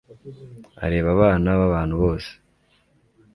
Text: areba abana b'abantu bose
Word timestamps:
areba 0.85 1.07
abana 1.15 1.49
b'abantu 1.59 1.95
bose 2.03 2.31